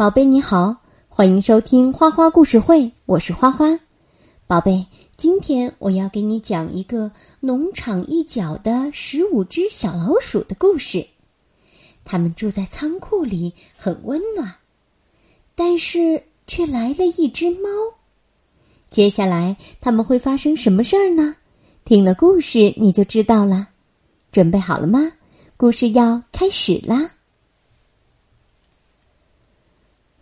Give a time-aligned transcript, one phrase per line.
[0.00, 0.74] 宝贝你好，
[1.10, 3.78] 欢迎收听花花故事会，我是花花。
[4.46, 11.06] 宝贝，今天我要给你讲一个农场一角的十五只小老鼠的故事。
[12.02, 14.50] 它们住在仓库里，很温暖，
[15.54, 17.68] 但是却来了一只猫。
[18.88, 21.36] 接下来他们会发生什么事儿呢？
[21.84, 23.68] 听了故事你就知道了。
[24.32, 25.12] 准备好了吗？
[25.58, 27.10] 故事要开始啦！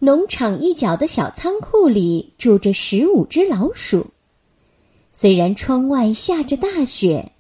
[0.01, 4.07] 农场一角的小仓库里住着十五只老鼠。
[5.12, 7.33] 虽然窗外下着大雪，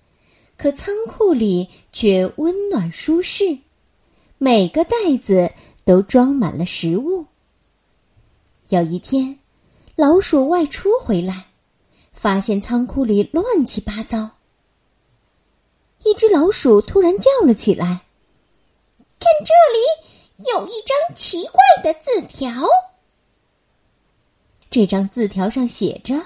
[0.56, 3.56] 可仓库里却温暖舒适，
[4.38, 4.90] 每个袋
[5.22, 5.48] 子
[5.84, 7.24] 都装满了食物。
[8.70, 9.38] 有一天，
[9.94, 11.46] 老鼠外出回来，
[12.12, 14.30] 发现仓库里乱七八糟。
[16.02, 17.86] 一只老鼠突然叫了起来
[19.20, 20.07] ：“看这里，
[20.38, 22.64] 有一张奇怪的字条。
[24.70, 26.20] 这张字条上写着。”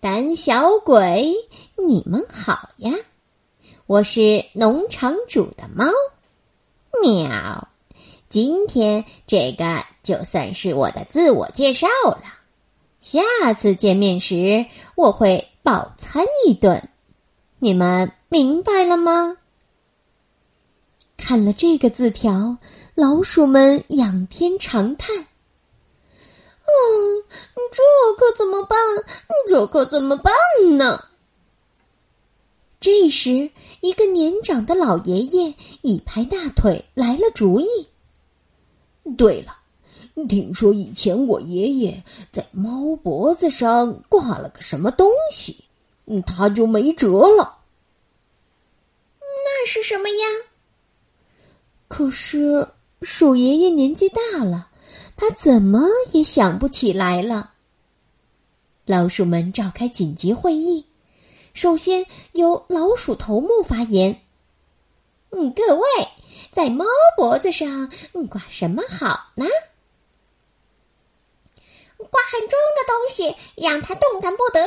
[0.00, 1.34] 胆小鬼，
[1.76, 2.90] 你们好呀！
[3.86, 5.86] 我是农场主的猫，
[7.02, 7.68] 喵。
[8.30, 12.22] 今天这个就算是我的自我介绍了。
[13.02, 13.20] 下
[13.52, 14.64] 次见面时，
[14.94, 16.88] 我会饱餐一顿。
[17.58, 19.36] 你们明白了吗？
[21.18, 22.56] 看了这个字条，
[23.00, 25.16] 老鼠们仰天长叹。
[25.16, 25.24] 嗯，
[27.72, 27.82] 这
[28.18, 28.78] 可怎么办？
[29.48, 30.30] 这可怎么办
[30.76, 31.02] 呢？
[32.78, 37.66] 这时，一个年长的老爷爷一拍大腿，来了主意。
[39.16, 39.56] 对了，
[40.28, 45.64] 听说以前我爷爷在猫脖子上挂了个什么东西，
[46.26, 47.60] 他就没辙了。
[49.20, 50.26] 那是什么呀？
[51.88, 52.68] 可是
[53.02, 54.68] 鼠爷爷年纪大了。
[55.16, 57.52] 他怎么也想不起来了。
[58.86, 60.86] 老鼠们召开紧急会议，
[61.52, 64.22] 首先由老鼠头目发言
[65.28, 65.86] ：“嗯，各位，
[66.50, 66.86] 在猫
[67.18, 67.92] 脖子上
[68.30, 69.44] 挂什么好呢？
[71.98, 74.64] 挂很重的东西，让它动弹不得。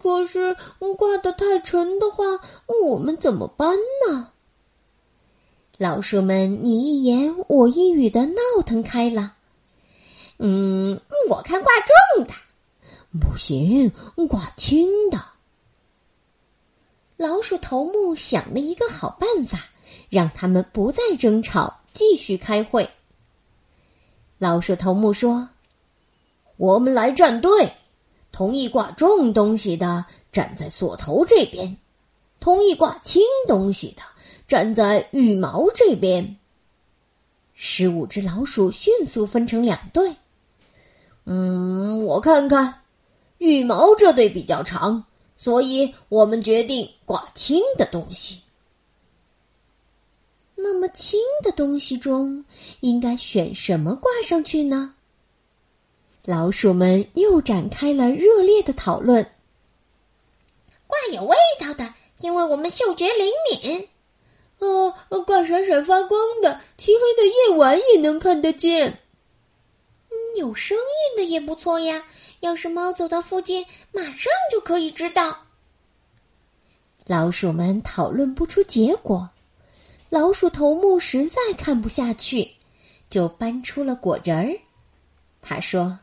[0.00, 0.56] 可是
[0.96, 2.24] 挂的太沉的话，
[2.82, 3.76] 我们怎么办
[4.08, 4.32] 呢？”
[5.82, 9.34] 老鼠们你一言我一语的闹腾开了。
[10.38, 11.72] 嗯，我看挂
[12.14, 12.32] 重的，
[13.18, 13.90] 不行，
[14.28, 15.20] 挂轻的。
[17.16, 19.58] 老鼠头目想了一个好办法，
[20.08, 22.88] 让他们不再争吵，继续开会。
[24.38, 25.48] 老鼠头目说
[26.58, 27.72] ：“我们来站队，
[28.30, 31.76] 同意挂重东西的站在锁头这边，
[32.38, 34.02] 同意挂轻东西的。”
[34.52, 36.36] 站在羽毛这边。
[37.54, 40.14] 十五只老鼠迅速分成两队。
[41.24, 42.82] 嗯，我看看，
[43.38, 45.02] 羽毛这队比较长，
[45.38, 48.42] 所以我们决定挂轻的东西。
[50.54, 52.44] 那么轻的东西中，
[52.80, 54.94] 应该选什么挂上去呢？
[56.26, 59.26] 老鼠们又展开了热烈的讨论。
[60.86, 63.88] 挂有味道的，因为我们嗅觉灵敏。
[64.62, 64.94] 哦，
[65.26, 68.88] 挂闪闪发光的，漆黑的夜晚也能看得见。
[70.08, 72.04] 嗯，有声音的也不错呀。
[72.40, 75.36] 要是猫走到附近，马上就可以知道。
[77.04, 79.28] 老鼠们讨论不出结果，
[80.08, 82.48] 老鼠头目实在看不下去，
[83.10, 84.56] 就搬出了果仁儿。
[85.40, 85.98] 他说：“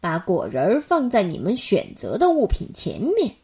[0.00, 3.34] 把果仁儿放在你们选择的物品前面。”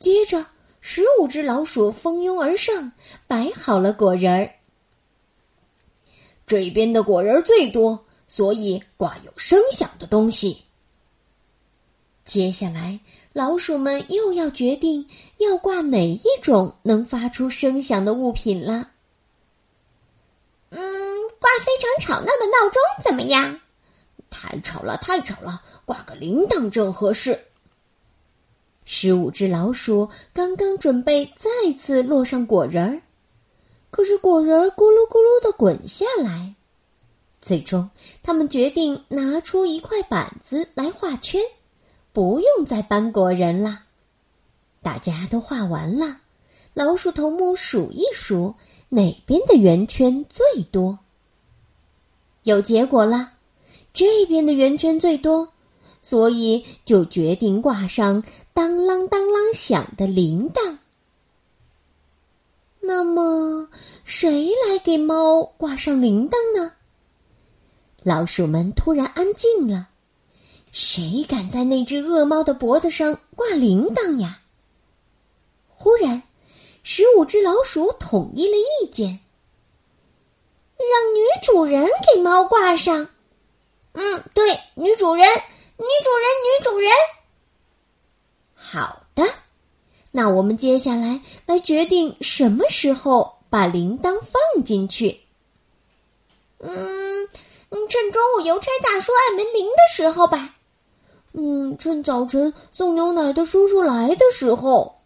[0.00, 0.46] 接着。
[0.88, 2.92] 十五只老鼠蜂拥而上，
[3.26, 4.48] 摆好了果仁儿。
[6.46, 10.62] 这边的果仁儿最多，所以挂有声响的东西。
[12.24, 13.00] 接下来，
[13.32, 15.04] 老鼠们又要决定
[15.38, 18.88] 要挂哪一种能发出声响的物品了。
[20.70, 20.78] 嗯，
[21.40, 23.60] 挂非常吵闹的闹钟怎么样？
[24.30, 25.60] 太吵了，太吵了！
[25.84, 27.36] 挂个铃铛正合适。
[28.88, 33.02] 十五只老鼠刚刚准备再次落上果仁儿，
[33.90, 36.54] 可是果仁儿咕噜咕噜的滚下来。
[37.40, 37.90] 最终，
[38.22, 41.42] 他们决定拿出一块板子来画圈，
[42.12, 43.80] 不用再搬果仁了。
[44.82, 46.20] 大家都画完了，
[46.72, 48.54] 老鼠头目数一数
[48.88, 50.96] 哪边的圆圈最多。
[52.44, 53.32] 有结果了，
[53.92, 55.48] 这边的圆圈最多，
[56.02, 58.22] 所以就决定挂上。
[58.56, 60.78] 当啷当啷响的铃铛。
[62.80, 63.68] 那么，
[64.06, 66.72] 谁来给猫挂上铃铛呢？
[68.02, 69.88] 老鼠们突然安静了。
[70.72, 74.40] 谁敢在那只恶猫的脖子上挂铃铛呀？
[75.68, 76.22] 忽然，
[76.82, 79.20] 十五只老鼠统一了意见，
[80.78, 83.06] 让女主人给猫挂上。
[83.92, 86.90] 嗯，对，女主人，女主人，女主人。
[88.68, 89.22] 好的，
[90.10, 95.20] 那我们接下来来决定什么时候把铃铛放进去。
[96.58, 97.28] 嗯，
[97.88, 100.56] 趁中午邮差大叔按门铃的时候吧。
[101.32, 105.00] 嗯，趁早晨送牛奶的叔叔来的时候，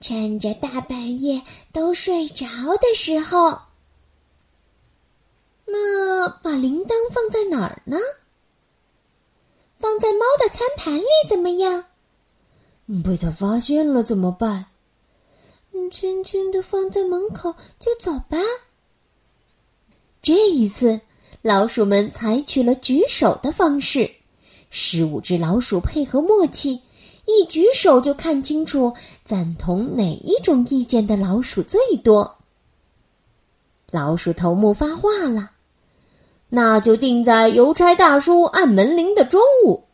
[0.00, 1.42] 趁着大半夜
[1.72, 2.46] 都睡着
[2.80, 3.58] 的时候。
[5.64, 7.98] 那把铃铛放在哪儿呢？
[9.80, 11.84] 放在猫的餐盘里怎么样？
[13.04, 14.66] 被他发现了怎么办？
[15.90, 18.36] 轻轻的放在门口就走吧。
[20.20, 21.00] 这一次，
[21.40, 24.10] 老鼠们采取了举手的方式。
[24.68, 26.80] 十五只老鼠配合默契，
[27.24, 28.92] 一举手就看清楚
[29.24, 32.36] 赞同哪一种意见的老鼠最多。
[33.90, 35.52] 老鼠头目发话了
[36.50, 39.84] ：“那就定在邮差大叔按门铃的中午，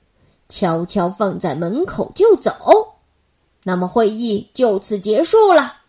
[0.48, 2.83] 悄悄放在门口就走。
[3.64, 5.80] 那么会议就此结束了。”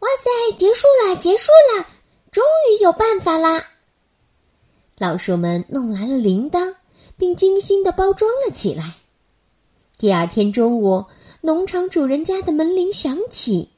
[0.00, 1.86] 哇塞，结束了，结束了，
[2.30, 3.66] 终于有办法啦！
[4.98, 6.74] 老鼠们弄来了铃铛，
[7.16, 8.96] 并精心的包装了起来。
[9.96, 11.06] 第二天中午，
[11.40, 13.70] 农场主人家的门铃响起，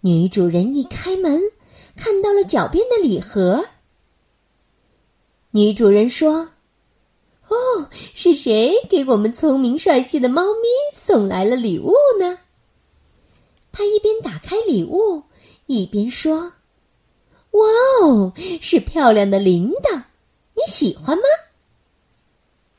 [0.00, 1.40] 女主人一开门，
[1.94, 3.64] 看到了脚边的礼盒。
[5.52, 6.50] 女主人说：“，
[8.20, 12.36] 是谁给我们聪明帅气的猫咪送来了礼物呢？”
[13.70, 15.22] 他一边打开礼物，
[15.66, 16.52] 一边说
[17.54, 17.68] ：“哇
[18.02, 20.02] 哦，是漂亮的铃铛。”
[20.52, 21.22] 你喜欢吗？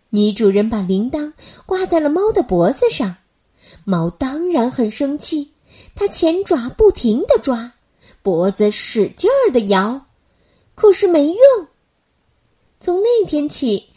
[0.09, 1.31] 女主人把铃铛
[1.65, 3.15] 挂在了猫的脖子上，
[3.85, 5.49] 猫当然很生气，
[5.95, 7.71] 它前爪不停的抓，
[8.21, 10.05] 脖子使劲儿的摇，
[10.75, 11.37] 可是没用。
[12.81, 13.88] 从那天起，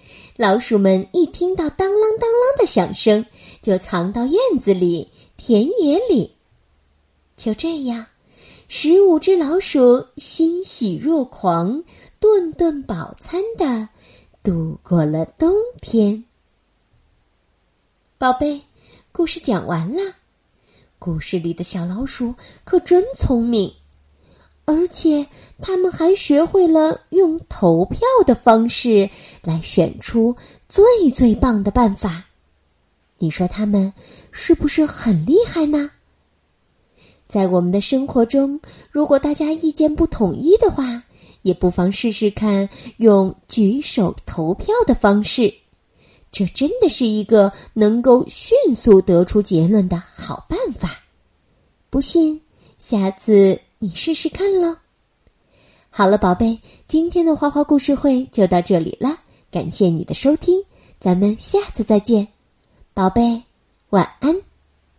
[0.43, 3.25] 老鼠们一听到当啷当啷的响声，
[3.63, 6.35] 就藏到院子里、田野里。
[7.37, 8.05] 就这样，
[8.67, 11.85] 十五只老鼠欣喜若狂。
[12.19, 13.89] 顿顿饱餐的
[14.43, 16.25] 度过了冬天。
[18.19, 18.61] 宝贝，
[19.13, 20.13] 故事讲完了。
[20.99, 22.35] 故事里的小老鼠
[22.65, 23.73] 可真聪明，
[24.73, 25.27] 而且
[25.61, 29.09] 他们还学会了用投票的方式
[29.43, 30.35] 来选出
[30.69, 30.85] 最
[31.15, 32.25] 最棒的办法。
[33.19, 33.93] 你说他们
[34.31, 35.91] 是不是很厉害呢？
[37.27, 38.61] 在我们的生活中，
[38.91, 41.03] 如果大家意见不统一的话，
[41.43, 45.53] 也不妨试试看用举手投票的方式，
[46.31, 50.91] 这真的是一个能够迅速得出结论的好办法。
[51.89, 52.41] 不信，
[52.79, 54.77] 下次你试试看喽。
[55.91, 56.57] 好了，宝贝，
[56.87, 59.19] 今天的花花故事会就到这里了，
[59.51, 60.63] 感谢你的收听，
[61.01, 62.29] 咱们下次再见，
[62.95, 63.43] 宝贝，
[63.91, 64.52] 晚安。